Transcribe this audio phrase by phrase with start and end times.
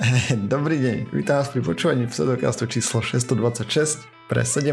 [0.52, 4.72] Dobrý deň, vítam vás pri počúvaní pseudokastu číslo 626 pre 17.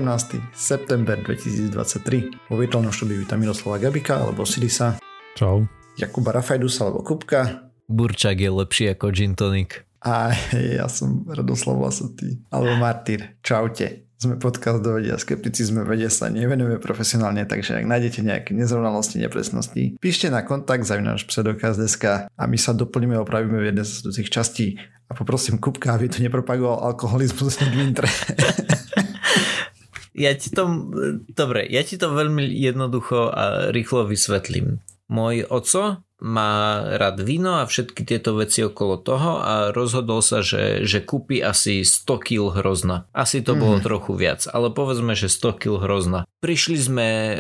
[0.56, 2.48] september 2023.
[2.48, 4.96] Vo virtuálnom štúdiu vítam Miroslava Gabika alebo Sidisa.
[5.36, 5.68] Čau.
[6.00, 7.68] Jakuba Rafajdusa alebo Kupka.
[7.92, 9.84] Burčak je lepší ako gin tonic.
[10.00, 10.32] A
[10.80, 13.36] ja som Radoslav Vlasatý alebo Martyr.
[13.44, 19.16] Čaute sme podcast do vedia skepticizme, vede sa nevenujeme profesionálne, takže ak nájdete nejaké nezrovnalosti,
[19.24, 24.12] nepresnosti, píšte na kontakt náš pseudokaz.sk a my sa doplníme a opravíme v jednej z
[24.12, 24.76] tých častí
[25.10, 28.06] a poprosím Kupka, aby tu nepropagoval alkoholizmus Wintre.
[30.26, 30.94] ja ti to,
[31.34, 34.78] dobre, ja ti to veľmi jednoducho a rýchlo vysvetlím.
[35.10, 40.84] Môj oco má rád víno a všetky tieto veci okolo toho a rozhodol sa, že,
[40.84, 43.08] že kúpi asi 100 kg hrozna.
[43.16, 43.60] Asi to mm.
[43.60, 43.84] bolo mhm.
[43.84, 46.20] trochu viac, ale povedzme, že 100 kg hrozna.
[46.40, 47.38] Prišli sme e,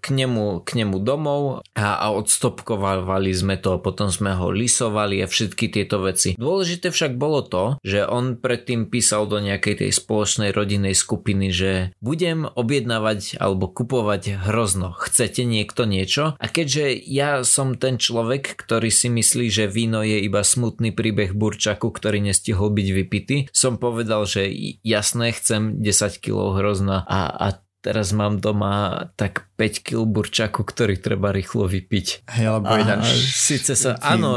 [0.00, 5.28] k nemu, k nemu domov a, a odstopkovali sme to, potom sme ho lisovali a
[5.28, 6.40] všetky tieto veci.
[6.40, 11.92] Dôležité však bolo to, že on predtým písal do nejakej tej spoločnej rodinnej skupiny, že
[12.00, 14.96] budem objednávať alebo kupovať hrozno.
[14.96, 16.32] Chcete niekto niečo?
[16.40, 18.09] A keďže ja som ten človek,
[18.58, 23.78] ktorý si myslí, že víno je iba smutný príbeh burčaku, ktorý nestihol byť vypitý, som
[23.78, 24.50] povedal, že
[24.82, 27.46] jasné, chcem 10 kg hrozna a, a
[27.80, 32.28] teraz mám doma tak 5 kg burčaku, ktorý treba rýchlo vypiť.
[32.28, 33.08] Hej, alebo ináč.
[33.32, 34.36] Sice sa, áno,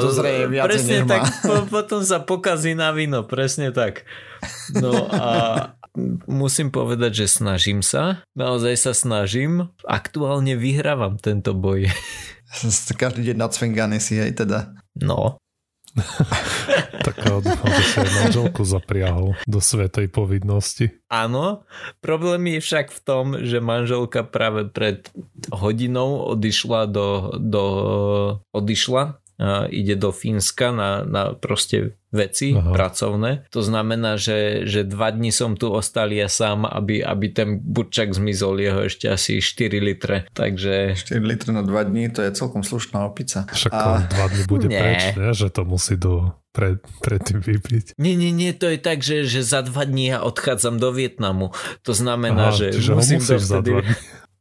[0.64, 4.08] presne tak, po, potom sa pokazí na víno, presne tak.
[4.72, 5.28] No a
[6.26, 11.92] musím povedať, že snažím sa, naozaj sa snažím, aktuálne vyhrávam tento boj.
[13.02, 14.60] Každý deň nacvenganý si aj teda.
[15.00, 15.42] No,
[17.06, 20.90] tak dúfam, že si aj manželku zapriahol do svetej povinnosti.
[21.06, 21.70] Áno,
[22.02, 25.06] problém je však v tom, že manželka práve pred
[25.54, 27.64] hodinou odišla do, do
[28.50, 29.22] odišla
[29.68, 32.72] ide do Fínska na, na proste veci Aha.
[32.72, 33.50] pracovné.
[33.50, 38.14] To znamená, že, že dva dní som tu ostal ja sám, aby, aby ten burčak
[38.14, 40.30] zmizol jeho ešte asi 4 litre.
[40.38, 40.94] Takže...
[40.94, 43.50] 4 litre na dva dní, to je celkom slušná opica.
[43.50, 44.06] Však a...
[44.06, 44.78] dva dní bude nie.
[44.78, 45.34] preč, ne?
[45.34, 47.98] že to musí do pred, predtým vypiť.
[47.98, 51.50] Nie, nie, nie, to je tak, že, že za dva dní ja odchádzam do Vietnamu.
[51.82, 53.82] To znamená, Aha, že musím to vtedy...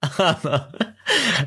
[0.03, 0.67] Áno,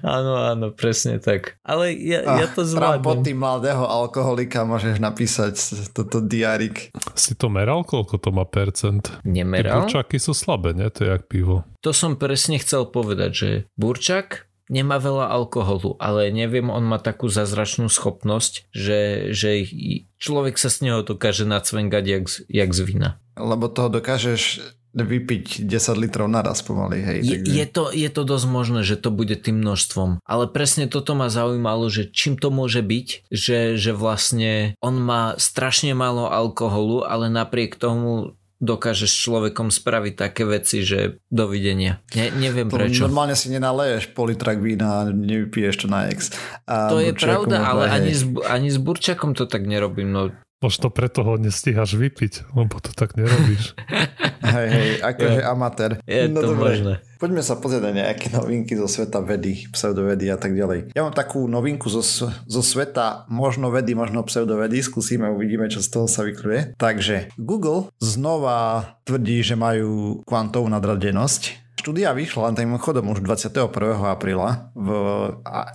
[0.03, 1.57] áno, áno, presne tak.
[1.63, 3.05] Ale ja, ah, ja to zvládnem.
[3.05, 5.55] pod tým mladého alkoholika môžeš napísať
[5.95, 6.91] toto diarik.
[7.15, 9.11] Si to meral, koľko to má percent?
[9.23, 9.63] Nemeral.
[9.63, 9.71] Tie
[10.01, 10.87] burčaky sú slabé, nie?
[10.91, 11.63] To je jak pivo.
[11.85, 17.29] To som presne chcel povedať, že burčak nemá veľa alkoholu, ale neviem, on má takú
[17.29, 19.69] zázračnú schopnosť, že, že
[20.17, 23.09] človek sa z neho dokáže nacvengať jak, jak z vína.
[23.37, 24.63] Lebo toho dokážeš
[25.03, 27.03] vypiť 10 litrov naraz pomaly.
[27.03, 27.51] Hej, je, takže...
[27.51, 30.23] je, to, je to dosť možné, že to bude tým množstvom.
[30.23, 35.35] Ale presne toto ma zaujímalo, že čím to môže byť, že, že vlastne on má
[35.35, 41.99] strašne málo alkoholu, ale napriek tomu dokážeš s človekom spraviť také veci, že dovidenia.
[42.15, 43.03] Ne, neviem to prečo.
[43.03, 46.31] Normálne si nenaleješ politrak vína a nevypiješ to na ex.
[46.63, 50.15] A to je pravda, ale ani s, ani s burčakom to tak nerobím.
[50.15, 50.31] No,
[50.63, 53.75] Možno preto ho nestíhaš vypiť, lebo to tak nerobíš.
[54.45, 55.91] hej, hej, akože amatér.
[56.05, 56.69] Je no to dobre.
[56.77, 56.93] možné.
[57.15, 60.93] Poďme sa pozrieť na nejaké novinky zo sveta vedy, pseudovedy a tak ďalej.
[60.93, 64.83] Ja mám takú novinku zo, zo sveta možno vedy, možno pseudovedy.
[64.83, 66.77] Skúsime, uvidíme, čo z toho sa vykluje.
[66.77, 73.69] Takže Google znova tvrdí, že majú kvantovú nadradenosť štúdia vyšla tým chodom už 21.
[74.09, 74.89] apríla v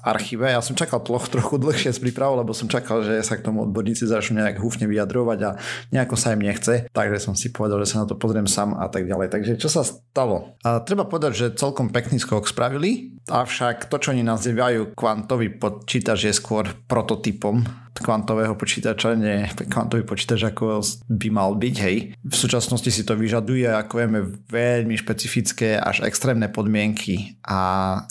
[0.02, 0.50] archíve.
[0.50, 3.62] Ja som čakal tloch, trochu dlhšie s prípravou, lebo som čakal, že sa k tomu
[3.62, 5.50] odborníci začnú nejak húfne vyjadrovať a
[5.94, 6.90] nejako sa im nechce.
[6.90, 9.30] Takže som si povedal, že sa na to pozriem sám a tak ďalej.
[9.30, 10.58] Takže čo sa stalo?
[10.66, 16.26] A treba povedať, že celkom pekný skok spravili, avšak to, čo oni nazývajú kvantový počítač
[16.26, 17.62] je skôr prototypom
[18.00, 21.96] kvantového počítača, nie kvantový počítač ako by mal byť, hej.
[22.16, 27.60] V súčasnosti si to vyžaduje, ako vieme, veľmi špecifické až extrémne podmienky a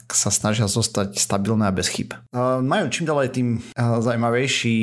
[0.08, 2.14] sa snažia zostať stabilné a bez chyb.
[2.38, 4.80] Majú čím ďalej tým zaujímavejší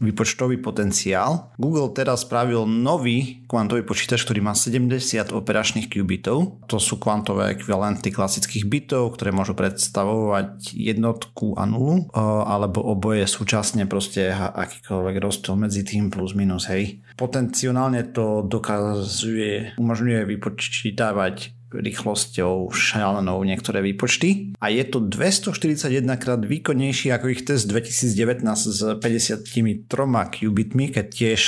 [0.00, 1.52] výpočtový potenciál.
[1.60, 4.96] Google teraz spravil nový kvantový počítač, ktorý má 70
[5.30, 6.64] operačných qubitov.
[6.72, 13.84] To sú kvantové ekvivalenty klasických bitov, ktoré môžu predstavovať jednotku a nulu, alebo oboje súčasne
[13.84, 17.04] proste akýkoľvek rozdiel medzi tým plus minus, hej.
[17.20, 27.14] Potenciálne to dokazuje, umožňuje vypočítavať rýchlosťou šialenou niektoré výpočty a je to 241 krát výkonnejší
[27.14, 31.42] ako ich test 2019 s 53 qubitmi, keď tiež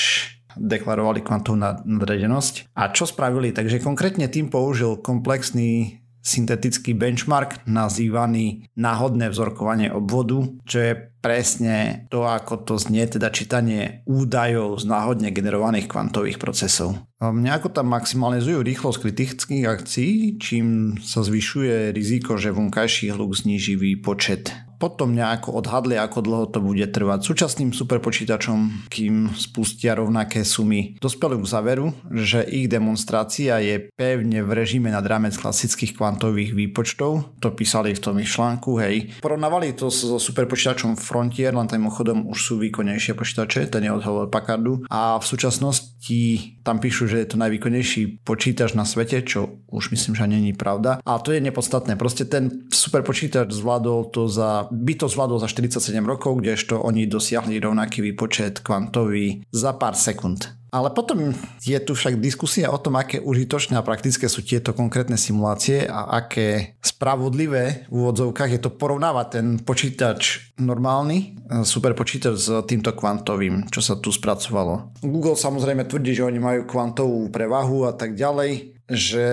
[0.53, 1.57] deklarovali kvantovú
[1.89, 2.77] nadredenosť.
[2.77, 3.57] A čo spravili?
[3.57, 10.93] Takže konkrétne tým použil komplexný syntetický benchmark nazývaný náhodné vzorkovanie obvodu, čo je
[11.23, 16.99] presne to, ako to znie, teda čítanie údajov z náhodne generovaných kvantových procesov.
[17.23, 24.51] Nejako tam maximalizujú rýchlosť kritických akcií, čím sa zvyšuje riziko, že vonkajší hluk zniží výpočet
[24.83, 27.23] potom nejako odhadli, ako dlho to bude trvať.
[27.23, 34.51] Súčasným superpočítačom, kým spustia rovnaké sumy, dospeli k záveru, že ich demonstrácia je pevne v
[34.51, 37.39] režime nad rámec klasických kvantových výpočtov.
[37.39, 39.15] To písali v tom ich článku, hej.
[39.23, 44.03] Porovnávali to so superpočítačom Frontier, len tým chodom už sú výkonnejšie počítače, ten je od
[44.03, 44.83] Hewlett Packardu.
[44.91, 46.19] A v súčasnosti
[46.67, 50.99] tam píšu, že je to najvýkonnejší počítač na svete, čo už myslím, že není pravda.
[51.07, 51.95] A to je nepodstatné.
[51.95, 57.61] Proste ten superpočítač zvládol to za by to zvládol za 47 rokov, kdežto oni dosiahli
[57.61, 60.49] rovnaký výpočet kvantový za pár sekúnd.
[60.73, 65.21] Ale potom je tu však diskusia o tom, aké užitočné a praktické sú tieto konkrétne
[65.21, 71.37] simulácie a aké spravodlivé v úvodzovkách je to porovnávať ten počítač normálny,
[71.69, 74.97] super počítač s týmto kvantovým, čo sa tu spracovalo.
[75.05, 79.25] Google samozrejme tvrdí, že oni majú kvantovú prevahu a tak ďalej, že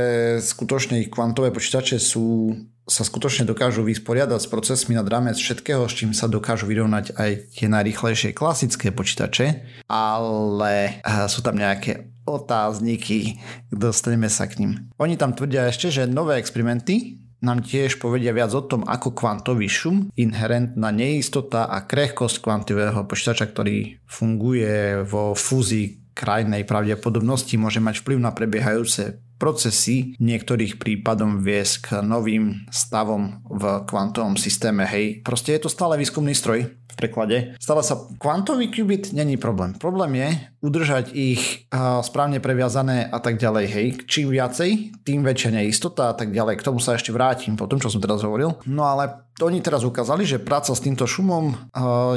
[0.44, 2.52] skutočne ich kvantové počítače sú
[2.90, 7.32] sa skutočne dokážu vysporiadať s procesmi nad rámec všetkého, s čím sa dokážu vyrovnať aj
[7.54, 9.46] tie najrychlejšie klasické počítače,
[9.88, 13.42] ale eh, sú tam nejaké otázniky,
[13.74, 14.72] dostaneme sa k ním.
[15.02, 19.72] Oni tam tvrdia ešte, že nové experimenty nám tiež povedia viac o tom, ako kvantový
[19.72, 28.04] šum, inherentná neistota a krehkosť kvantového počítača, ktorý funguje vo fúzii krajnej pravdepodobnosti, môže mať
[28.04, 34.84] vplyv na prebiehajúce procesy niektorých prípadom viesť k novým stavom v kvantovom systéme.
[34.84, 37.56] Hej, proste je to stále výskumný stroj v preklade.
[37.56, 39.72] Stále sa kvantový qubit není problém.
[39.80, 41.72] Problém je udržať ich
[42.04, 43.66] správne previazané a tak ďalej.
[43.72, 46.60] Hej, čím viacej, tým väčšia neistota a tak ďalej.
[46.60, 48.60] K tomu sa ešte vrátim po tom, čo som teraz hovoril.
[48.68, 51.56] No ale oni teraz ukázali, že práca s týmto šumom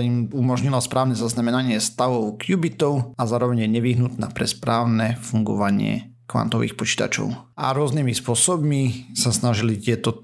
[0.03, 7.55] im umožnila správne zaznamenanie stavov qubitov a zároveň je nevyhnutná pre správne fungovanie kvantových počítačov.
[7.59, 10.15] A rôznymi spôsobmi sa snažili tieto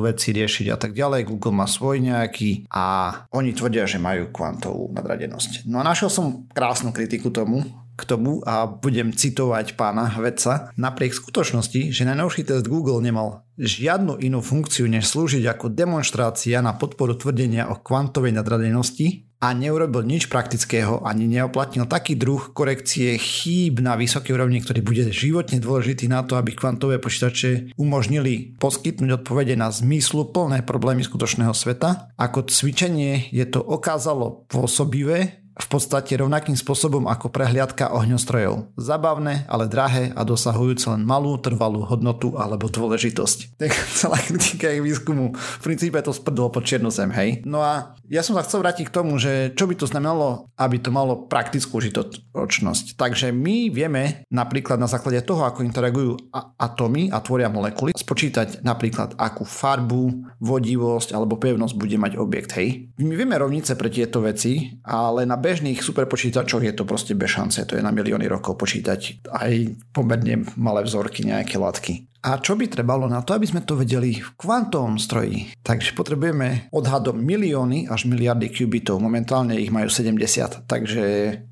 [0.00, 1.28] veci riešiť a tak ďalej.
[1.28, 5.68] Google má svoj nejaký a oni tvrdia, že majú kvantovú nadradenosť.
[5.68, 7.66] No a našiel som krásnu kritiku tomu,
[8.00, 10.72] k tomu a budem citovať pána vedca.
[10.80, 16.72] Napriek skutočnosti, že najnovší test Google nemal žiadnu inú funkciu, než slúžiť ako demonstrácia na
[16.72, 23.80] podporu tvrdenia o kvantovej nadradenosti, a neurobil nič praktického ani neoplatnil taký druh korekcie chýb
[23.80, 29.56] na vysokej úrovni, ktorý bude životne dôležitý na to, aby kvantové počítače umožnili poskytnúť odpovede
[29.56, 32.12] na zmyslu plné problémy skutočného sveta.
[32.20, 38.76] Ako cvičenie je to okázalo pôsobivé v podstate rovnakým spôsobom ako prehliadka ohňostrojov.
[38.78, 43.58] Zabavné, ale drahé a dosahujúce len malú trvalú hodnotu alebo dôležitosť.
[43.58, 43.70] Tak
[44.00, 47.42] celá kritika ich výskumu v princípe to sprdlo pod čiernu zem, hej.
[47.42, 50.78] No a ja som sa chcel vrátiť k tomu, že čo by to znamenalo, aby
[50.78, 52.98] to malo praktickú užitočnosť.
[52.98, 56.18] Takže my vieme napríklad na základe toho, ako interagujú
[56.58, 62.92] atómy a tvoria molekuly, spočítať napríklad akú farbu, vodivosť alebo pevnosť bude mať objekt, hej.
[63.00, 67.64] My vieme rovnice pre tieto veci, ale na bežných superpočítačoch je to proste bez šance,
[67.64, 69.52] to je na milióny rokov počítať aj
[69.90, 72.10] pomerne malé vzorky, nejaké látky.
[72.20, 75.56] A čo by trebalo na to, aby sme to vedeli v kvantovom stroji?
[75.64, 79.00] Takže potrebujeme odhadom milióny až miliardy qubitov.
[79.00, 81.04] Momentálne ich majú 70, takže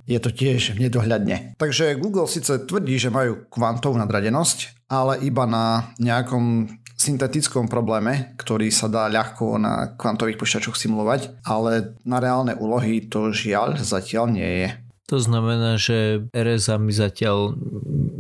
[0.05, 1.57] je to tiež nedohľadne.
[1.57, 8.75] Takže Google síce tvrdí, že majú kvantovú nadradenosť, ale iba na nejakom syntetickom probléme, ktorý
[8.75, 14.67] sa dá ľahko na kvantových počítačoch simulovať, ale na reálne úlohy to žiaľ zatiaľ nie
[14.67, 14.69] je.
[15.09, 17.57] To znamená, že RSA mi zatiaľ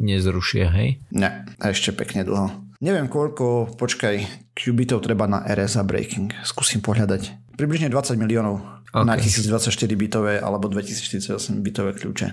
[0.00, 1.02] nezrušia, hej?
[1.12, 2.48] Ne, ešte pekne dlho.
[2.78, 6.30] Neviem koľko, počkaj, qubitov treba na RSA breaking.
[6.46, 7.52] Skúsim pohľadať.
[7.58, 8.62] Približne 20 miliónov
[8.94, 9.04] okay.
[9.04, 12.26] na 1024 bitové alebo 2048 bitové kľúče.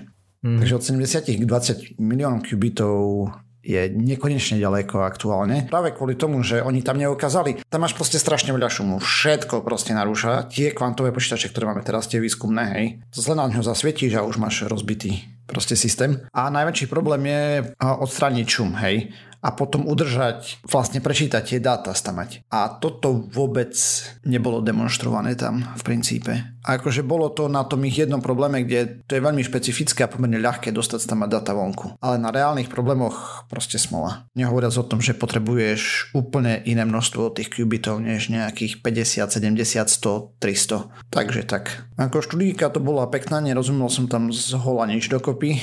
[0.46, 0.62] Mm.
[0.62, 3.28] Takže od 70 k 20 miliónov qubitov
[3.66, 5.66] je nekonečne ďaleko aktuálne.
[5.66, 7.66] Práve kvôli tomu, že oni tam neukázali.
[7.66, 9.02] Tam máš proste strašne veľa šumu.
[9.02, 10.46] Všetko proste narúša.
[10.46, 12.86] Tie kvantové počítače, ktoré máme teraz, tie výskumné, hej.
[13.10, 16.22] Zle na ňo zasvietíš a už máš rozbitý proste systém.
[16.30, 19.10] A najväčší problém je odstrániť šum, hej
[19.46, 22.42] a potom udržať, vlastne prečítať tie dáta stamať.
[22.50, 23.78] A toto vôbec
[24.26, 26.55] nebolo demonstrované tam v princípe.
[26.66, 30.42] Akože bolo to na tom ich jednom probléme, kde to je veľmi špecifické a pomerne
[30.42, 31.94] ľahké dostať tam data vonku.
[32.02, 34.26] Ale na reálnych problémoch proste smola.
[34.34, 40.42] Nehovoriac o tom, že potrebuješ úplne iné množstvo tých qubitov než nejakých 50, 70, 100,
[40.42, 41.14] 300.
[41.14, 41.86] Takže tak.
[41.94, 45.62] Ako študíka to bola pekná, nerozumel som tam z hola nič dokopy.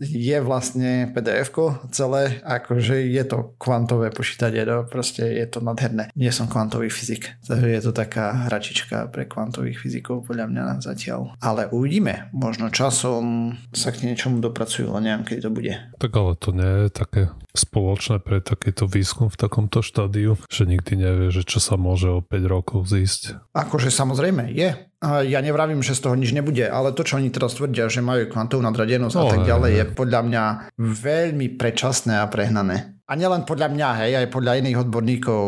[0.00, 1.50] je vlastne pdf
[1.90, 6.10] celé, akože je to kvantové počítanie, no proste je to nadherné.
[6.18, 11.36] Nie som kvantový fyzik, takže je to taká hračička pre kvantových fyzikov podľa mňa zatiaľ.
[11.40, 15.72] Ale uvidíme, možno časom sa k niečomu dopracujú, ale neviem, kedy to bude.
[15.98, 17.22] Tak ale to nie je také
[17.54, 22.18] spoločné pre takýto výskum v takomto štádiu, že nikdy nevie, že čo sa môže o
[22.18, 23.54] 5 rokov zísť.
[23.54, 24.74] Akože samozrejme je.
[25.04, 28.24] Ja nevravím, že z toho nič nebude, ale to, čo oni teraz tvrdia, že majú
[28.24, 30.44] kvantovú nadradenosť no, a tak ďalej, je podľa mňa
[30.80, 32.93] veľmi predčasné a prehnané.
[33.04, 35.40] A nielen podľa mňa, hej, aj podľa iných odborníkov.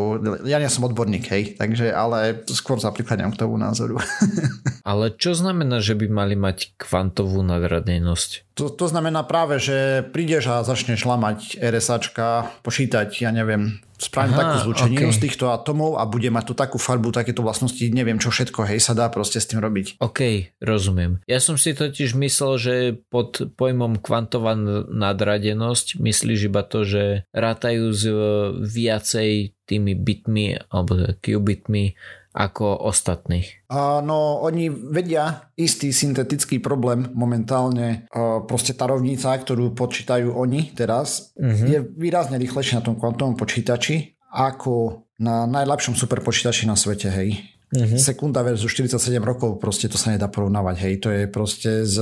[0.45, 3.97] Ja nie som odborník, hej, takže, ale skôr sa prikladám k tomu názoru.
[4.91, 8.61] ale čo znamená, že by mali mať kvantovú nadradenosť?
[8.61, 14.41] To, to znamená práve, že prídeš a začneš lamať RSAčka, počítať, ja neviem, spravím Aha,
[14.41, 15.17] takú zlučeninu okay.
[15.17, 18.81] z týchto atomov a bude mať tu takú farbu, takéto vlastnosti, neviem čo všetko, hej,
[18.81, 20.00] sa dá proste s tým robiť.
[20.05, 21.25] OK, rozumiem.
[21.25, 22.75] Ja som si totiž myslel, že
[23.09, 24.55] pod pojmom kvantová
[24.88, 28.15] nadradenosť myslíš iba to, že rátajú s e,
[28.62, 29.31] viacej
[29.67, 31.99] tými bitmi alebo qubitmi
[32.37, 33.64] ako ostatných.
[34.05, 38.05] No, oni vedia istý syntetický problém momentálne.
[38.45, 41.64] Proste tá rovnica, ktorú počítajú oni teraz, uh-huh.
[41.64, 47.40] je výrazne rýchlejšia na tom kvantovom počítači ako na najlepšom superpočítači na svete, hej.
[47.73, 47.97] Uh-huh.
[47.97, 50.95] Sekunda versus 47 rokov, proste to sa nedá porovnávať, hej.
[51.00, 51.97] To je proste z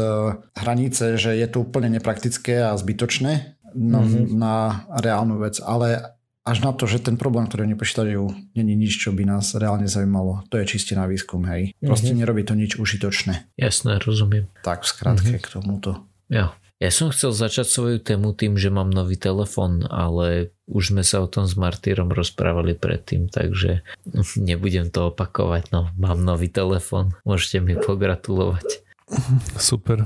[0.59, 4.27] hranice, že je to úplne nepraktické a zbytočné na, uh-huh.
[4.35, 4.55] na
[4.99, 6.14] reálnu vec, ale
[6.45, 8.23] až na to, že ten problém, ktorý oni počítajú,
[8.53, 10.45] není nič, čo by nás reálne zaujímalo.
[10.53, 11.73] To je čiste na výskum, hej.
[11.81, 12.21] Proste mm-hmm.
[12.21, 13.49] nerobí to nič užitočné.
[13.57, 14.53] Jasné, rozumiem.
[14.61, 15.45] Tak v skratke mm-hmm.
[15.45, 15.91] k tomuto.
[16.29, 16.53] Ja.
[16.83, 21.25] Ja som chcel začať svoju tému tým, že mám nový telefon, ale už sme sa
[21.25, 23.81] o tom s Martýrom rozprávali predtým, takže
[24.37, 25.73] nebudem to opakovať.
[25.73, 28.85] No, mám nový telefon, môžete mi pogratulovať.
[29.57, 30.05] Super.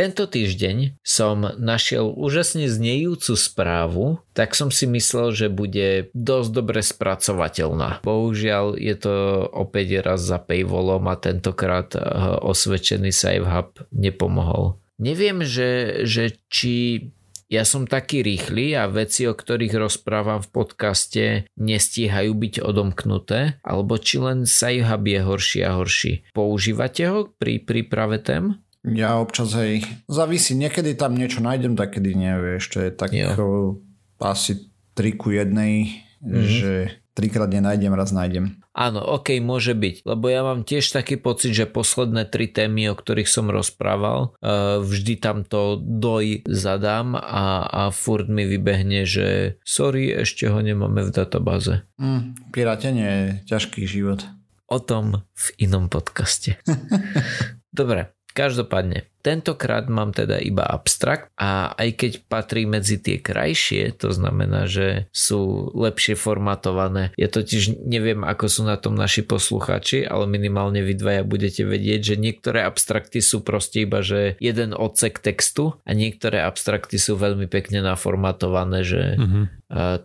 [0.00, 6.80] Tento týždeň som našiel úžasne znejúcu správu, tak som si myslel, že bude dosť dobre
[6.80, 8.00] spracovateľná.
[8.00, 12.00] Bohužiaľ je to opäť raz za paywallom a tentokrát eh,
[12.40, 14.80] osvedčený SafeHub nepomohol.
[14.96, 17.04] Neviem, že, že či
[17.52, 21.24] ja som taký rýchly a veci, o ktorých rozprávam v podcaste,
[21.60, 26.24] nestíhajú byť odomknuté, alebo či len SafeHub je horší a horší.
[26.32, 28.64] Používate ho pri príprave tém?
[28.80, 33.76] Ja občas hej, závisí, niekedy tam niečo nájdem, takedy nie, vieš, to je tak jo.
[34.16, 36.48] asi 3 ku jednej, mm-hmm.
[36.48, 36.72] že
[37.12, 38.56] trikrát nenájdem, raz nájdem.
[38.70, 42.96] Áno, ok, môže byť, lebo ja mám tiež taký pocit, že posledné tri témy, o
[42.96, 49.58] ktorých som rozprával, uh, vždy tam to doj zadám a, a furt mi vybehne, že
[49.66, 51.82] sorry, ešte ho nemáme v databáze.
[51.98, 54.24] Mm, pirátenie je ťažký život.
[54.70, 56.56] O tom v inom podcaste.
[57.74, 64.14] Dobre, Každopádne, tentokrát mám teda iba abstrakt a aj keď patrí medzi tie krajšie, to
[64.14, 67.12] znamená, že sú lepšie formatované.
[67.20, 72.14] Ja totiž neviem, ako sú na tom naši posluchači, ale minimálne vy dvaja budete vedieť,
[72.14, 77.50] že niektoré abstrakty sú proste iba, že jeden odsek textu a niektoré abstrakty sú veľmi
[77.50, 79.44] pekne naformatované, že mm-hmm.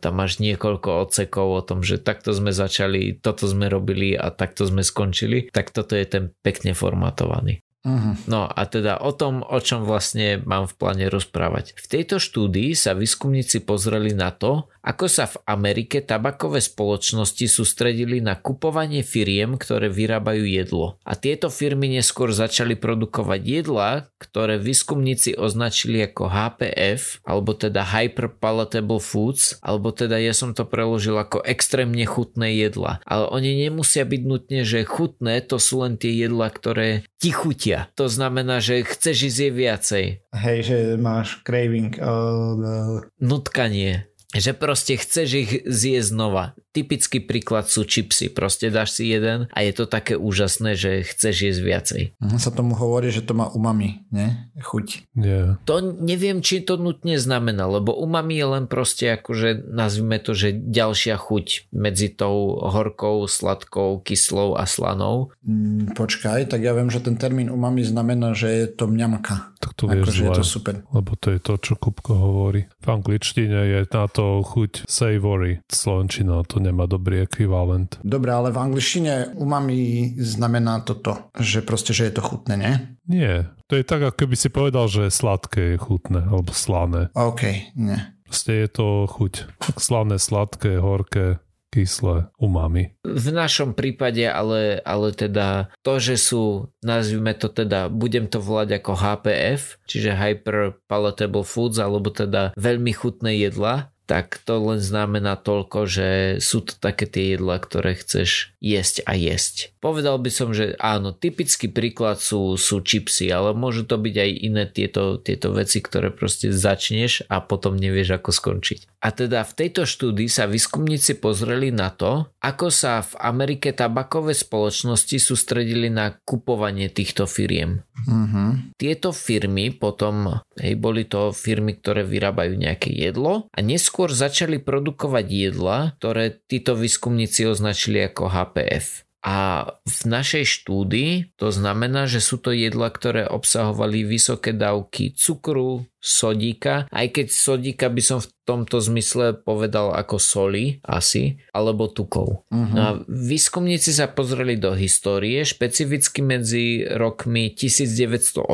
[0.03, 4.67] tam máš niekoľko odsekov o tom, že takto sme začali, toto sme robili a takto
[4.67, 7.63] sme skončili, tak toto je ten pekne formatovaný.
[7.85, 8.17] Uh-huh.
[8.25, 11.77] No a teda o tom, o čom vlastne mám v pláne rozprávať.
[11.77, 18.21] V tejto štúdii sa výskumníci pozreli na to, ako sa v Amerike tabakové spoločnosti sústredili
[18.21, 21.01] na kupovanie firiem, ktoré vyrábajú jedlo.
[21.01, 28.29] A tieto firmy neskôr začali produkovať jedla, ktoré výskumníci označili ako HPF, alebo teda Hyper
[28.37, 33.01] Palatable Foods, alebo teda ja som to preložil ako extrémne chutné jedla.
[33.09, 37.89] Ale oni nemusia byť nutne, že chutné, to sú len tie jedla, ktoré ti chutia.
[37.97, 40.05] To znamená, že chceš ísť viacej.
[40.29, 41.97] Hej, že máš craving.
[41.97, 42.97] Uh, uh...
[43.17, 46.45] Nutkanie že proste chceš ich zjesť znova.
[46.75, 51.35] Typický príklad sú čipsy, proste dáš si jeden a je to také úžasné, že chceš
[51.47, 52.03] jesť viacej.
[52.19, 54.51] Mhm, sa tomu hovorí, že to má umami, ne?
[54.59, 55.15] Chuť.
[55.15, 55.55] Yeah.
[55.63, 60.51] To neviem, či to nutne znamená, lebo umami je len proste akože nazvime to, že
[60.51, 65.31] ďalšia chuť medzi tou horkou, sladkou, kyslou a slanou.
[65.47, 69.55] Mm, počkaj, tak ja viem, že ten termín umami znamená, že je to mňamka.
[69.63, 70.73] Tak to vieš zle, je to super.
[70.91, 72.67] Lebo to je to, čo Kupko hovorí.
[72.83, 75.63] V angličtine je na to chuť savory.
[75.71, 78.01] Slovenčina to nemá dobrý ekvivalent.
[78.01, 82.73] Dobre, ale v angličtine umami znamená toto, že proste, že je to chutné, nie?
[83.05, 83.33] Nie,
[83.69, 87.13] to je tak, ako keby si povedal, že sladké je chutné, alebo slané.
[87.13, 87.99] OK, nie.
[88.25, 89.33] Proste je to chuť.
[89.77, 91.37] Slané, sladké, horké,
[91.75, 92.95] kyslé umami.
[93.03, 98.79] V našom prípade ale, ale teda to, že sú, nazvime to teda, budem to volať
[98.79, 105.35] ako HPF, čiže Hyper Palatable Foods, alebo teda veľmi chutné jedla, tak to len znamená
[105.37, 106.09] toľko, že
[106.41, 109.73] sú to také tie jedla, ktoré chceš jesť a jesť.
[109.81, 114.31] Povedal by som, že áno, typický príklad sú, sú čipsy, ale môžu to byť aj
[114.41, 118.79] iné tieto, tieto veci, ktoré proste začneš a potom nevieš ako skončiť.
[119.05, 124.33] A teda v tejto štúdii sa výskumníci pozreli na to, ako sa v Amerike tabakové
[124.33, 127.85] spoločnosti sústredili na kupovanie týchto firiem.
[128.09, 128.77] Mm-hmm.
[128.81, 133.59] Tieto firmy potom, hej, boli to firmy, ktoré vyrábajú nejaké jedlo a
[133.95, 139.07] neskôr začali produkovať jedla, ktoré títo výskumníci označili ako HPF.
[139.23, 145.87] A v našej štúdii to znamená, že sú to jedla, ktoré obsahovali vysoké dávky cukru,
[146.03, 152.45] sodíka, aj keď sodíka by som v tomto zmysle povedal ako soli asi, alebo tukov.
[152.53, 152.69] Uh-huh.
[152.69, 158.45] No a výskumníci sa pozreli do histórie, špecificky medzi rokmi 1980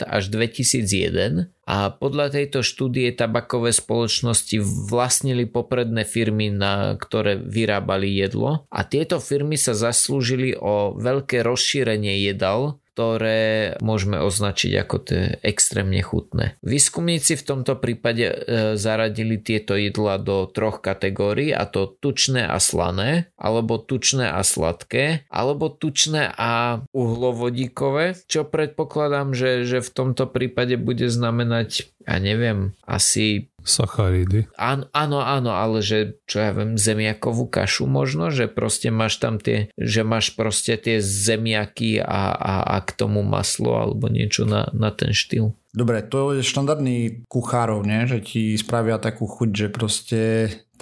[0.00, 4.60] až 2001 a podľa tejto štúdie tabakové spoločnosti
[4.92, 8.68] vlastnili popredné firmy, na ktoré vyrábali jedlo.
[8.68, 16.04] A tieto firmy sa zaslúžili o veľké rozšírenie jedal, ktoré môžeme označiť ako tie extrémne
[16.04, 16.60] chutné.
[16.60, 18.36] Výskumníci v tomto prípade e,
[18.76, 25.24] zaradili tieto jedla do troch kategórií a to tučné a slané, alebo tučné a sladké,
[25.32, 32.74] alebo tučné a uhlovodíkové, čo predpokladám, že, že v tomto prípade bude znamenať ja neviem,
[32.82, 33.51] asi...
[33.64, 34.50] Sacharidy.
[34.58, 39.38] Áno, áno, áno, ale že, čo ja viem, zemiakovú kašu možno, že proste máš tam
[39.38, 44.68] tie, že máš proste tie zemiaky a, a, a k tomu maslo alebo niečo na,
[44.74, 45.54] na ten štýl.
[45.72, 48.04] Dobre, to je štandardný kuchárov, nie?
[48.04, 50.20] že ti spravia takú chuť, že proste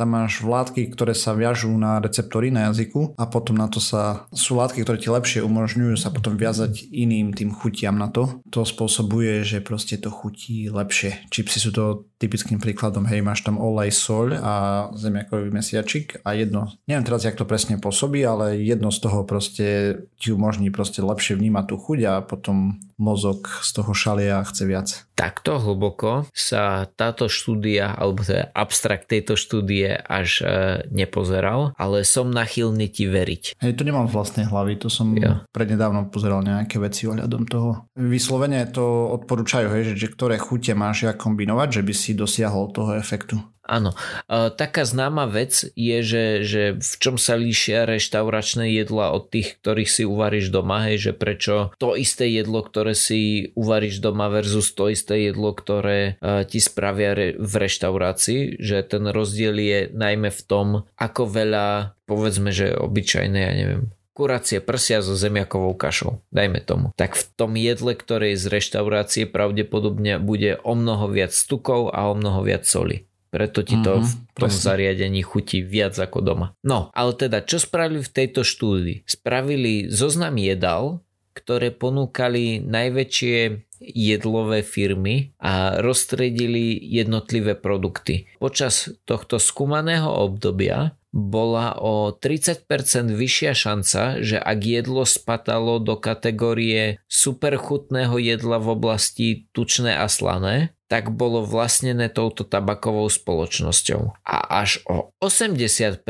[0.00, 4.24] tam máš vládky, ktoré sa viažú na receptory na jazyku a potom na to sa
[4.32, 8.40] sú látky, ktoré ti lepšie umožňujú sa potom viazať iným tým chutiam na to.
[8.48, 11.28] To spôsobuje, že proste to chutí lepšie.
[11.28, 14.54] Čipsy sú to typickým príkladom, hej, máš tam olej, soľ a
[14.96, 20.00] zemiakový mesiačik a jedno, neviem teraz, jak to presne pôsobí, ale jedno z toho proste
[20.16, 24.64] ti umožní proste lepšie vnímať tú chuť a potom mozog z toho šalia a chce
[24.68, 24.88] viac.
[25.16, 30.46] Takto hlboko sa táto štúdia, alebo teda abstrakt tejto štúdie až e,
[30.90, 33.58] nepozeral, ale som nachylný ti veriť.
[33.58, 35.46] Hej, to nemám vlastnej hlavy, to som ja.
[35.50, 37.90] prednedávno pozeral nejaké veci ohľadom toho.
[37.96, 42.70] Vyslovene to odporúčajú, hej, že, že ktoré chute máš ja kombinovať, že by si dosiahol
[42.70, 43.40] toho efektu.
[43.70, 43.94] Áno.
[44.26, 49.62] E, taká známa vec je, že, že v čom sa líšia reštauračné jedla od tých,
[49.62, 54.74] ktorých si uvaríš doma, hej, že prečo to isté jedlo, ktoré si uvaríš doma versus
[54.74, 60.42] to isté jedlo, ktoré e, ti spravia v reštaurácii, že ten rozdiel je najmä v
[60.50, 60.66] tom,
[60.98, 63.82] ako veľa, povedzme, že obyčajné, ja neviem,
[64.20, 66.92] kuracie prsia so zemiakovou kašou, dajme tomu.
[66.98, 72.10] Tak v tom jedle, ktoré je z reštaurácie, pravdepodobne bude o mnoho viac tukov a
[72.10, 73.09] o mnoho viac soli.
[73.30, 74.66] Preto ti to mm-hmm, v tom presne.
[74.74, 76.46] zariadení chutí viac ako doma.
[76.66, 79.06] No, ale teda, čo spravili v tejto štúdii?
[79.06, 88.28] Spravili zoznam jedal, ktoré ponúkali najväčšie jedlové firmy a rozstredili jednotlivé produkty.
[88.36, 92.68] Počas tohto skúmaného obdobia bola o 30%
[93.10, 100.70] vyššia šanca, že ak jedlo spadalo do kategórie superchutného jedla v oblasti tučné a slané,
[100.86, 104.22] tak bolo vlastnené touto tabakovou spoločnosťou.
[104.26, 106.02] A až o 80%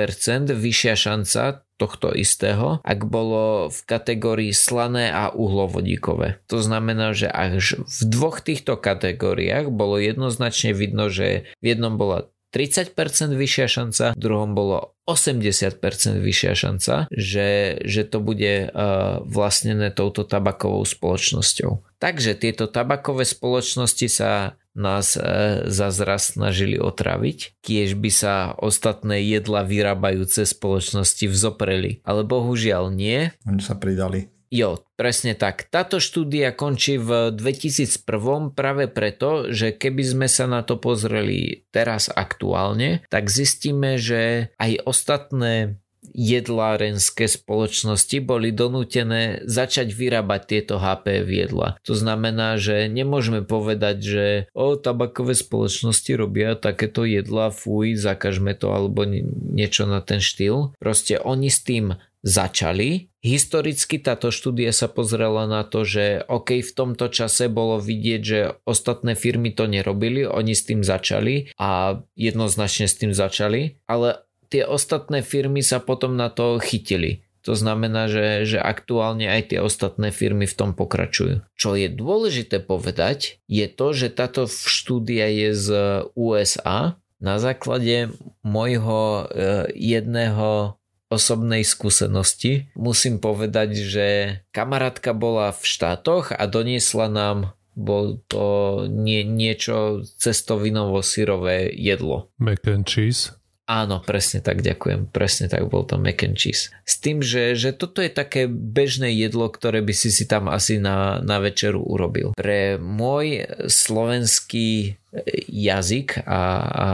[0.52, 6.44] vyššia šanca tohto istého, ak bolo v kategórii slané a uhlovodíkové.
[6.52, 12.28] To znamená, že až v dvoch týchto kategóriách bolo jednoznačne vidno, že v jednom bola
[12.50, 12.94] 30%
[13.34, 15.78] vyššia šanca, v druhom bolo 80%
[16.18, 21.82] vyššia šanca, že, že to bude uh, vlastnené touto tabakovou spoločnosťou.
[21.98, 25.20] Takže tieto tabakové spoločnosti sa nás e,
[25.66, 32.00] zazraz snažili otraviť, kiež by sa ostatné jedla vyrábajúce spoločnosti vzopreli.
[32.06, 33.34] Ale bohužiaľ nie.
[33.44, 34.30] Oni sa pridali.
[34.50, 35.70] Jo, presne tak.
[35.70, 42.10] Táto štúdia končí v 2001 práve preto, že keby sme sa na to pozreli teraz
[42.10, 45.78] aktuálne, tak zistíme, že aj ostatné
[46.10, 51.78] jedlárenské spoločnosti boli donútené začať vyrábať tieto HP jedla.
[51.86, 58.72] To znamená, že nemôžeme povedať, že o tabakové spoločnosti robia takéto jedla, fuj, zakažme to
[58.72, 60.74] alebo niečo na ten štýl.
[60.82, 63.12] Proste oni s tým začali.
[63.20, 68.40] Historicky táto štúdia sa pozrela na to, že OK, v tomto čase bolo vidieť, že
[68.64, 74.64] ostatné firmy to nerobili, oni s tým začali a jednoznačne s tým začali, ale tie
[74.64, 77.24] ostatné firmy sa potom na to chytili.
[77.48, 81.40] To znamená, že, že aktuálne aj tie ostatné firmy v tom pokračujú.
[81.56, 85.68] Čo je dôležité povedať, je to, že táto štúdia je z
[86.12, 87.00] USA.
[87.20, 88.12] Na základe
[88.44, 90.79] môjho e, jedného
[91.10, 94.06] osobnej skúsenosti musím povedať, že
[94.54, 97.38] kamarátka bola v štátoch a doniesla nám
[97.74, 102.30] bol to nie, niečo cestovinovo-syrové jedlo.
[102.38, 103.34] Mac and cheese?
[103.70, 105.14] Áno, presne tak, ďakujem.
[105.14, 106.74] Presne tak, bol to mac and cheese.
[106.82, 110.82] S tým, že, že toto je také bežné jedlo, ktoré by si si tam asi
[110.82, 112.34] na, na večeru urobil.
[112.34, 114.98] Pre môj slovenský
[115.46, 116.86] jazyk a, a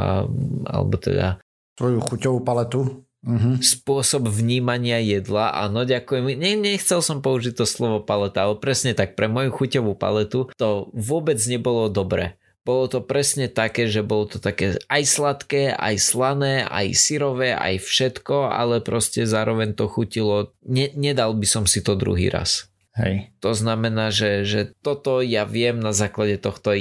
[0.68, 1.40] alebo teda
[1.76, 3.58] tvoju chuťovú paletu Uh-huh.
[3.58, 6.36] Spôsob vnímania jedla, áno, ďakujem.
[6.36, 10.92] Ne, nechcel som použiť to slovo paleta, ale presne tak, pre moju chuťovú paletu to
[10.92, 12.38] vôbec nebolo dobre.
[12.66, 17.78] Bolo to presne také, že bolo to také aj sladké, aj slané, aj syrové, aj
[17.78, 20.50] všetko, ale proste zároveň to chutilo.
[20.66, 22.66] Ne, nedal by som si to druhý raz.
[22.96, 23.28] Hej.
[23.44, 26.72] To znamená, že, že toto ja viem na základe tohto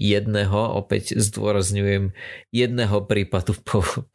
[0.00, 2.16] jedného, opäť zdôrazňujem,
[2.48, 3.52] jedného prípadu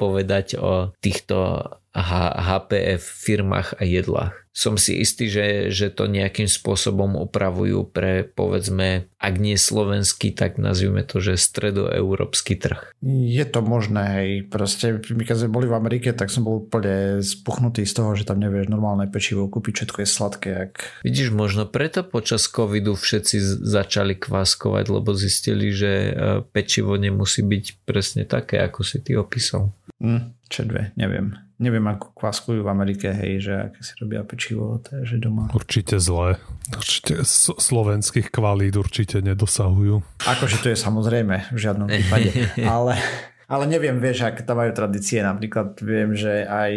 [0.02, 1.70] povedať o týchto
[2.02, 9.12] HPF firmách a jedlách som si istý, že, že to nejakým spôsobom opravujú pre povedzme,
[9.20, 12.96] ak nie slovenský, tak nazvime to, že stredoeurópsky trh.
[13.04, 14.30] Je to možné, hej.
[14.48, 18.24] Proste my keď sme boli v Amerike, tak som bol úplne spuchnutý z toho, že
[18.24, 20.50] tam nevieš normálne pečivo kúpiť, všetko je sladké.
[20.56, 20.74] Jak...
[21.04, 26.12] Vidíš, možno preto počas covidu všetci začali kváskovať, lebo zistili, že e,
[26.48, 29.76] pečivo nemusí byť presne také, ako si ty opísal.
[30.00, 34.76] Mm, čo dve, neviem neviem ako kvaskujú v Amerike, hej, že aké si robia pečivo,
[34.84, 35.48] to je, že doma.
[35.56, 36.36] Určite zlé.
[36.76, 37.24] Určite
[37.56, 40.04] slovenských kvalít určite nedosahujú.
[40.28, 42.32] Akože to je samozrejme, v žiadnom prípade.
[42.68, 43.00] ale,
[43.48, 45.24] ale neviem, vieš, ak tam majú tradície.
[45.24, 46.72] Napríklad viem, že aj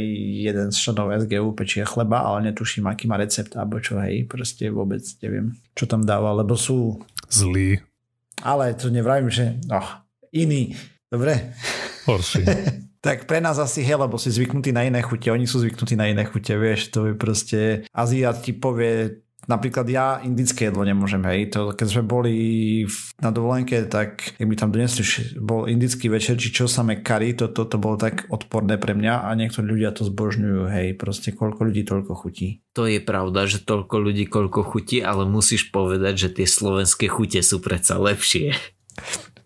[0.46, 4.70] jeden z členov SGU pečie chleba, ale netuším, aký má recept alebo čo, hej, proste
[4.70, 7.02] vôbec neviem, čo tam dáva, lebo sú...
[7.28, 7.82] Zlí.
[8.46, 9.58] Ale to nevravím, že...
[9.66, 10.78] Oh, iný.
[11.10, 11.50] Dobre?
[12.06, 12.46] Horší.
[12.98, 16.10] Tak pre nás asi hej, lebo si zvyknutí na iné chute, oni sú zvyknutí na
[16.10, 17.60] iné chute, vieš, to je proste,
[17.94, 22.34] Azia ti povie, napríklad ja indické jedlo nemôžem, hej, to keď sme boli
[23.22, 25.02] na dovolenke, tak keď mi tam donesli,
[25.40, 29.24] bol indický večer, či čo samé kari, to, to, to bolo tak odporné pre mňa
[29.24, 32.66] a niektorí ľudia to zbožňujú, hej, proste koľko ľudí, toľko chutí.
[32.76, 37.40] To je pravda, že toľko ľudí, koľko chutí, ale musíš povedať, že tie slovenské chute
[37.40, 38.52] sú predsa lepšie.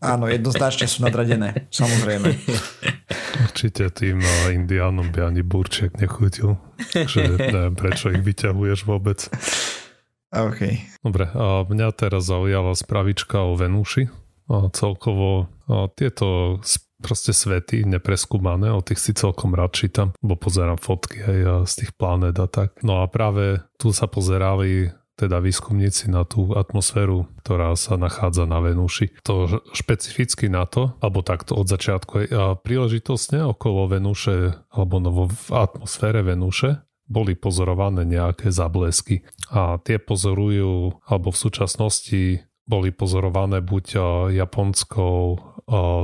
[0.02, 2.34] Áno, jednoznačne sú nadradené, samozrejme.
[3.46, 6.58] Určite tým no, indiánom by ani burček nechutil.
[6.90, 9.30] Že neviem, prečo ich vyťahuješ vôbec.
[10.34, 10.60] OK.
[11.06, 14.10] Dobre, a mňa teraz zaujala spravička o Venúši.
[14.50, 16.58] A celkovo a tieto
[17.02, 21.90] proste svety nepreskúmané, o tých si celkom rád čítam, bo pozerám fotky aj z tých
[21.98, 22.78] planét a tak.
[22.86, 24.90] No a práve tu sa pozerali
[25.22, 29.14] teda výskumníci na tú atmosféru, ktorá sa nachádza na Venúši.
[29.22, 35.48] To špecificky na to, alebo takto od začiatku, a príležitostne okolo Venúše, alebo no v
[35.54, 42.22] atmosfére Venúše boli pozorované nejaké zablesky a tie pozorujú, alebo v súčasnosti
[42.62, 43.84] boli pozorované buď
[44.32, 45.36] japonskou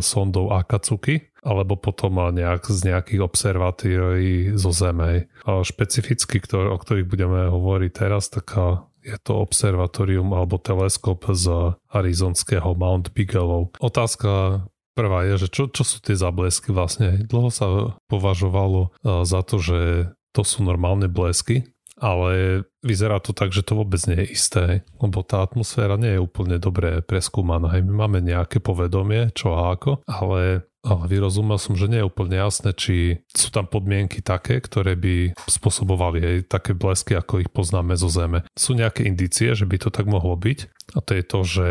[0.03, 5.31] sondou Akatsuki, alebo potom nejak z nejakých observatórií zo Zeme.
[5.47, 12.75] Špecificky, ktor- o ktorých budeme hovoriť teraz, taká je to observatórium alebo teleskop z arizonského
[12.75, 13.71] Mount Bigelow.
[13.79, 14.65] Otázka
[14.99, 17.23] prvá je, že čo, čo sú tie zablesky vlastne?
[17.23, 23.51] Dlho sa považovalo e, za to, že to sú normálne blesky, ale vyzerá to tak,
[23.51, 24.65] že to vôbec nie je isté,
[25.03, 27.75] lebo tá atmosféra nie je úplne dobre preskúmaná.
[27.83, 32.39] My máme nejaké povedomie, čo a ako, ale ale vyrozumel som, že nie je úplne
[32.39, 37.99] jasné, či sú tam podmienky také, ktoré by spôsobovali aj také blesky, ako ich poznáme
[37.99, 38.47] zo Zeme.
[38.55, 40.59] Sú nejaké indície, že by to tak mohlo byť
[40.95, 41.67] a to je to, že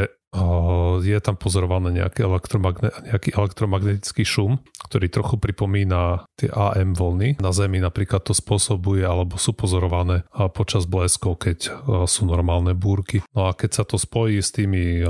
[1.02, 4.60] je tam pozorovaný nejaký, elektromagne- nejaký elektromagnetický šum,
[4.92, 7.40] ktorý trochu pripomína tie AM vlny.
[7.40, 11.72] Na Zemi napríklad to spôsobuje alebo sú pozorované počas bleskov, keď
[12.06, 13.24] sú normálne búrky.
[13.32, 15.02] No a keď sa to spojí s tými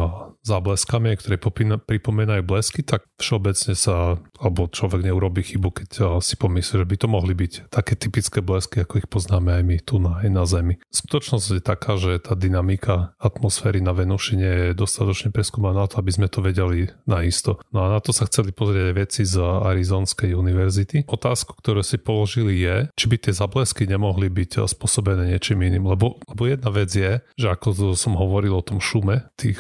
[0.48, 1.36] zábleskami, ktoré
[1.84, 5.90] pripomínajú blesky, tak všeobecne sa, alebo človek neurobi chybu, keď
[6.24, 9.78] si pomyslí, že by to mohli byť také typické blesky, ako ich poznáme aj my
[9.84, 10.80] tu na, aj na Zemi.
[10.94, 16.00] Skutočnosť je taká, že tá dynamika atmosféry na Venuši nie je dostatočne preskúmaná na to,
[16.00, 17.60] aby sme to vedeli naisto.
[17.76, 21.04] No a na to sa chceli pozrieť aj veci z Arizonskej univerzity.
[21.10, 25.90] Otázku, ktorú si položili je, či by tie zablesky nemohli byť spôsobené niečím iným.
[25.90, 29.60] Lebo, lebo jedna vec je, že ako som hovoril o tom šume tých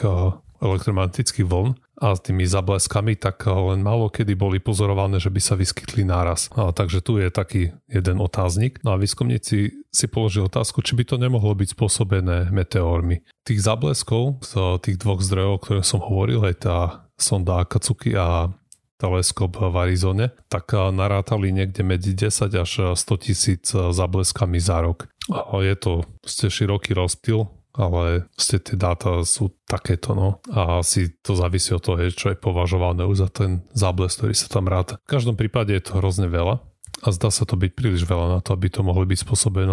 [0.62, 5.58] elektromagnetických vln, a s tými zableskami, tak len málo kedy boli pozorované, že by sa
[5.58, 6.46] vyskytli náraz.
[6.54, 8.78] A, takže tu je taký jeden otáznik.
[8.86, 13.26] No a výskumníci si položili otázku, či by to nemohlo byť spôsobené meteórmi.
[13.42, 16.78] Tých zableskov z tých dvoch zdrojov, ktoré som hovoril, aj tá
[17.18, 18.54] sonda Akatsuki a
[19.02, 25.10] teleskop v Arizone, tak narátali niekde medzi 10 až 100 tisíc zableskami za rok.
[25.50, 30.42] Je to ste široký rozptyl, ale ste tie dáta sú takéto, no.
[30.50, 34.50] A asi to závisí od toho, čo je považované už za ten zábles, ktorý sa
[34.50, 34.98] tam ráta.
[35.06, 36.60] V každom prípade je to hrozne veľa
[37.06, 39.70] a zdá sa to byť príliš veľa na to, aby to mohli byť spôsobené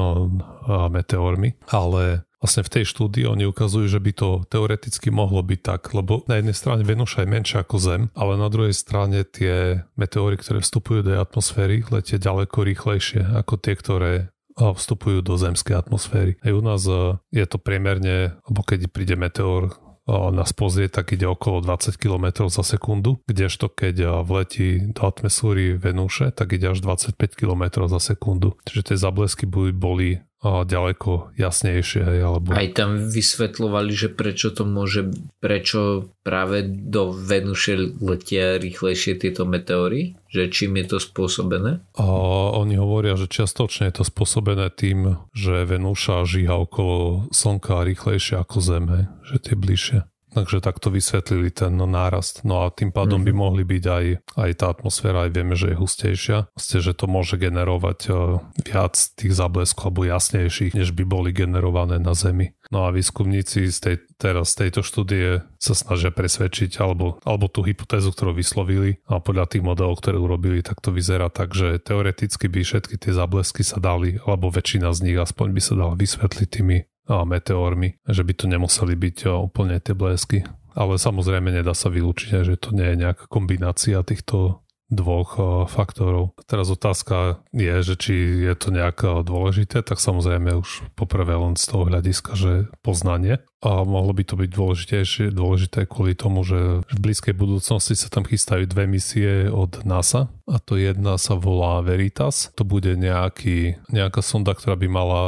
[0.93, 5.88] meteormi, ale vlastne v tej štúdii oni ukazujú, že by to teoreticky mohlo byť tak,
[5.97, 10.37] lebo na jednej strane Venuša je menšia ako Zem, ale na druhej strane tie meteóry,
[10.37, 14.12] ktoré vstupujú do atmosféry, letia ďaleko rýchlejšie ako tie, ktoré
[14.59, 16.38] vstupujú do zemskej atmosféry.
[16.43, 21.25] Aj u nás e, je to priemerne, alebo keď príde meteor nás pozrieť, tak ide
[21.25, 26.85] okolo 20 km za sekundu, kdežto keď e, vletí do atmosféry Venúše, tak ide až
[26.85, 28.61] 25 km za sekundu.
[28.69, 32.05] Čiže tie zablesky boli ďaleko jasnejšie.
[32.21, 32.53] Alebo...
[32.53, 35.09] Aj tam vysvetľovali, že prečo to môže,
[35.40, 40.21] prečo práve do Venuše letia rýchlejšie tieto meteóry?
[40.35, 41.87] Že čím je to spôsobené?
[41.94, 42.05] A
[42.59, 48.59] oni hovoria, že čiastočne je to spôsobené tým, že Venúša žíha okolo Slnka rýchlejšie ako
[48.59, 50.03] Zeme, že tie bližšie.
[50.35, 52.42] Takže takto vysvetlili ten nárast.
[52.42, 53.31] No a tým pádom mm-hmm.
[53.31, 56.38] by mohli byť aj, aj tá atmosféra, aj vieme, že je hustejšia.
[56.51, 62.03] Vlastne, že to môže generovať uh, viac tých zábleskov alebo jasnejších, než by boli generované
[62.03, 62.51] na Zemi.
[62.75, 67.62] No a výskumníci z tej, teraz z tejto štúdie sa snažia presvedčiť alebo, alebo tú
[67.62, 72.51] hypotézu, ktorú vyslovili a podľa tých modelov, ktoré urobili, tak to vyzerá tak, že teoreticky
[72.51, 76.49] by všetky tie záblesky sa dali, alebo väčšina z nich aspoň by sa dala vysvetliť
[76.51, 76.77] tými
[77.09, 80.43] meteórmi, že by to nemuseli byť úplne tie blesky.
[80.75, 84.63] Ale samozrejme nedá sa vylúčiť, že to nie je nejaká kombinácia týchto
[84.94, 86.38] dvoch faktorov.
[86.46, 88.14] Teraz otázka je, že či
[88.46, 93.42] je to nejak dôležité, tak samozrejme už poprvé len z toho hľadiska, že poznanie.
[93.64, 98.28] A mohlo by to byť dôležitejšie, dôležité kvôli tomu, že v blízkej budúcnosti sa tam
[98.28, 102.52] chystajú dve misie od NASA a to jedna sa volá Veritas.
[102.61, 105.22] To bude nejaký, nejaká sonda, ktorá by mala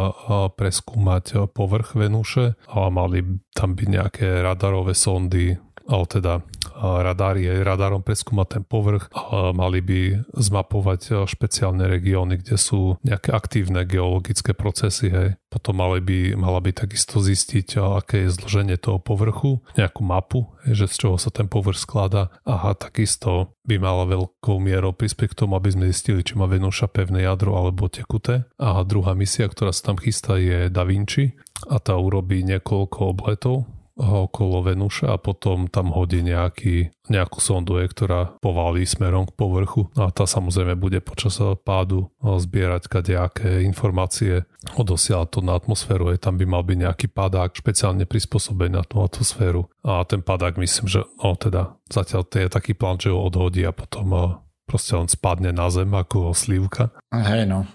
[0.53, 3.25] preskúmať povrch Venúše a mali
[3.57, 6.43] tam byť nejaké radarové sondy teda
[6.77, 10.01] radár je radarom preskúmať ten povrch a mali by
[10.37, 15.09] zmapovať špeciálne regióny, kde sú nejaké aktívne geologické procesy.
[15.09, 15.29] Hej.
[15.49, 20.85] Potom mali by, mala by takisto zistiť, aké je zloženie toho povrchu, nejakú mapu, hej,
[20.85, 25.39] že z čoho sa ten povrch skladá a takisto by mala veľkou mierou prispieť k
[25.47, 28.45] tomu, aby sme zistili, či má Venúša pevné jadro alebo tekuté.
[28.61, 31.33] A druhá misia, ktorá sa tam chystá, je Da Vinci
[31.73, 33.65] a tá urobí niekoľko obletov
[33.97, 40.13] okolo Venuše a potom tam hodí nejaký, nejakú sondu, ktorá povalí smerom k povrchu a
[40.13, 44.45] tá samozrejme bude počas pádu zbierať kadejaké informácie,
[44.77, 49.01] odosiela to na atmosféru, aj tam by mal byť nejaký padák špeciálne prispôsobený na tú
[49.01, 53.19] atmosféru a ten padák myslím, že no teda zatiaľ to je taký plán, že ho
[53.19, 56.91] odhodí a potom proste on spadne na zem ako slivka.
[57.15, 57.71] Hej no,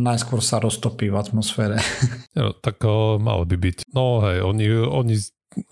[0.00, 1.78] najskôr sa roztopí v atmosfére.
[2.30, 3.90] No, tak uh, malo by byť.
[3.90, 5.18] No hej, oni, oni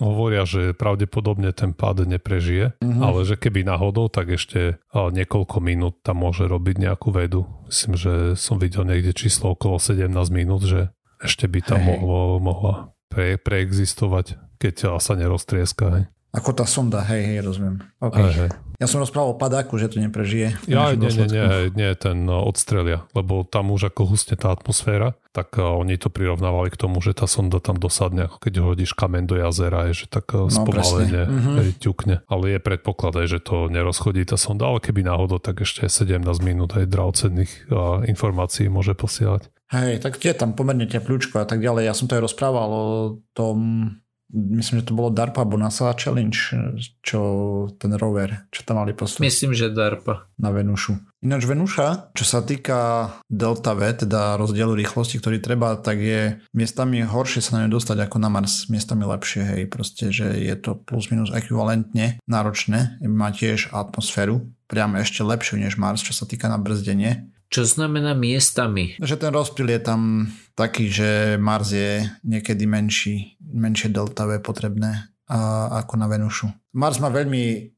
[0.02, 3.02] hovoria, že pravdepodobne ten pád neprežije, mm-hmm.
[3.02, 7.46] ale že keby náhodou, tak ešte niekoľko minút tam môže robiť nejakú vedu.
[7.70, 10.90] Myslím, že som videl niekde číslo okolo 17 minút, že
[11.22, 11.88] ešte by tam hey.
[11.94, 12.74] mohlo, mohla
[13.10, 15.84] pre, preexistovať, keď sa neroztrieska.
[15.94, 16.04] Hej.
[16.28, 17.80] Ako tá sonda, hej, hej, rozumiem.
[18.04, 18.20] Okay.
[18.20, 18.50] Hej, hej.
[18.78, 20.54] Ja som rozprával o padáku, že to neprežije.
[20.70, 25.18] Ja, nie, nie, nie, nie, ten no, odstrelia, lebo tam už ako hustne tá atmosféra,
[25.34, 28.94] tak uh, oni to prirovnávali k tomu, že tá sonda tam dosadne, ako keď hodíš
[28.94, 32.22] kamen do jazera, je, že tak spomalene no, ťukne.
[32.30, 36.22] Ale je predpoklad aj, že to nerozchodí tá sonda, ale keby náhodou, tak ešte 17
[36.44, 39.50] minút aj drahocenných uh, informácií môže posielať.
[39.68, 41.88] Hej, tak je tam pomerne teplúčko a tak ďalej.
[41.88, 42.86] Ja som to aj rozprával o
[43.36, 43.56] tom
[44.32, 46.36] myslím, že to bolo DARPA alebo NASA Challenge,
[47.00, 47.20] čo
[47.80, 49.24] ten rover, čo tam mali poslať.
[49.24, 50.28] Myslím, že DARPA.
[50.38, 51.00] Na Venušu.
[51.18, 57.02] Ináč Venuša, čo sa týka delta V, teda rozdielu rýchlosti, ktorý treba, tak je miestami
[57.02, 60.78] horšie sa na ňu dostať ako na Mars, miestami lepšie, hej, proste, že je to
[60.78, 66.46] plus minus ekvivalentne náročné, má tiež atmosféru, priamo ešte lepšiu než Mars, čo sa týka
[66.46, 69.00] na brzdenie čo znamená miestami?
[69.00, 75.72] Že ten rozptyl je tam taký, že Mars je niekedy menší, menšie deltavé potrebné a,
[75.84, 76.48] ako na Venušu.
[76.76, 77.72] Mars má veľmi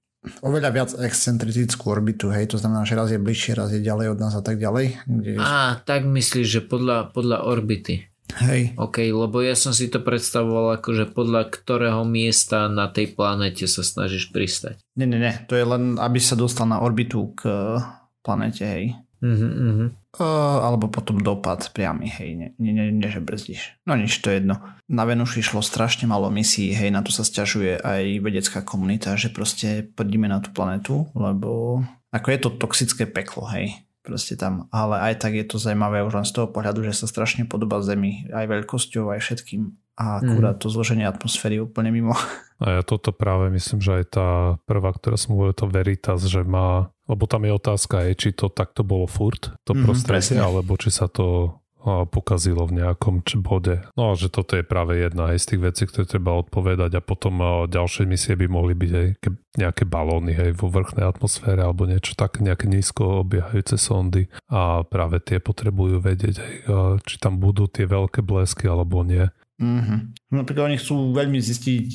[0.44, 4.18] oveľa viac excentrickú orbitu, hej, to znamená, že raz je bližšie, raz je ďalej od
[4.20, 5.00] nás a tak ďalej.
[5.08, 5.40] Kde...
[5.40, 8.10] Á, tak myslíš, že podľa, podľa orbity.
[8.38, 8.78] Hej.
[8.78, 13.66] OK, lebo ja som si to predstavoval ako, že podľa ktorého miesta na tej planete
[13.66, 14.78] sa snažíš pristať.
[14.94, 15.34] Nie, nie, nie.
[15.50, 17.50] To je len, aby sa dostal na orbitu k
[18.22, 18.94] planete, hej.
[19.20, 19.88] Uh-huh, uh-huh.
[20.16, 23.76] Uh, alebo potom dopad priamy, hej, nie, nie, nie, nie že brzdíš.
[23.84, 24.58] No nič, to je jedno.
[24.88, 29.28] Na Venuši šlo strašne malo misií, hej, na to sa stiažuje aj vedecká komunita, že
[29.28, 35.12] proste prdíme na tú planetu, lebo ako je to toxické peklo, hej, proste tam, ale
[35.12, 38.24] aj tak je to zaujímavé už len z toho pohľadu, že sa strašne podobá Zemi,
[38.32, 40.62] aj veľkosťou, aj všetkým a akurát mm.
[40.64, 42.16] to zloženie atmosféry úplne mimo.
[42.60, 44.28] A ja toto práve myslím, že aj tá
[44.64, 48.46] prvá, ktorá som hovoril, to Veritas, že má, lebo tam je otázka, je, či to
[48.46, 50.46] takto bolo furt, to mm, prostredie, presne.
[50.46, 51.58] alebo či sa to
[52.12, 53.80] pokazilo v nejakom bode.
[53.96, 57.04] No a že toto je práve jedna aj z tých vecí, ktoré treba odpovedať a
[57.04, 57.40] potom
[57.72, 59.08] ďalšie misie by mohli byť aj
[59.56, 65.24] nejaké balóny hej, vo vrchnej atmosfére alebo niečo tak, nejaké nízko obiehajúce sondy a práve
[65.24, 66.56] tie potrebujú vedieť, hej,
[67.08, 69.32] či tam budú tie veľké blesky alebo nie.
[69.56, 70.19] Mm-hmm.
[70.30, 71.86] Napríklad oni chcú veľmi zistiť,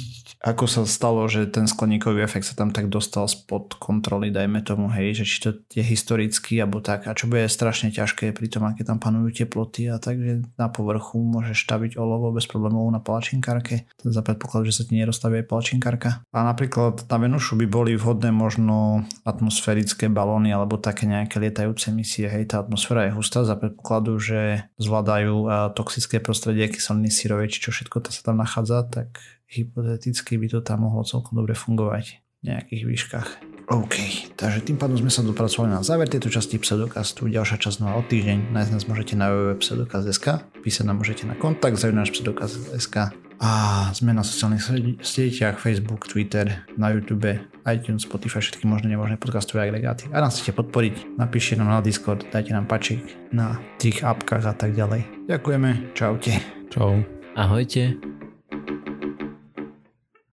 [0.45, 4.91] ako sa stalo, že ten skleníkový efekt sa tam tak dostal spod kontroly, dajme tomu,
[4.91, 8.67] hej, že či to je historický alebo tak, a čo bude strašne ťažké pri tom,
[8.67, 13.01] aké tam panujú teploty a tak, že na povrchu môžeš staviť olovo bez problémov na
[13.01, 16.09] palačinkárke, to za predpoklad, že sa ti nerozstavia aj palačinkárka.
[16.29, 22.27] A napríklad na Venušu by boli vhodné možno atmosférické balóny alebo také nejaké lietajúce misie,
[22.29, 27.73] hej, tá atmosféra je hustá za predpokladu, že zvládajú toxické prostredie, kyseliny sírovej, či čo
[27.73, 32.43] všetko to sa tam nachádza, tak hypoteticky by to tam mohlo celkom dobre fungovať v
[32.49, 33.29] nejakých výškach.
[33.65, 33.97] OK,
[34.37, 37.25] takže tým pádom sme sa dopracovali na záver tejto časti Pseudokastu.
[37.25, 38.53] Ďalšia časť znova o týždeň.
[38.53, 40.25] Nájsť nás môžete na www.pseudokast.sk,
[40.61, 43.51] písať nám môžete na kontakt zavináč pseudokast.sk a
[43.91, 50.07] sme na sociálnych sieťach Facebook, Twitter, na YouTube, iTunes, Spotify, všetky možné nemožné podcastové agregáty.
[50.13, 53.01] A nás chcete podporiť, napíšte nám na Discord, dajte nám pačik
[53.33, 55.25] na tých apkách a tak ďalej.
[55.25, 56.37] Ďakujeme, čaute.
[56.69, 57.24] Čau.
[57.35, 57.97] Ahojte.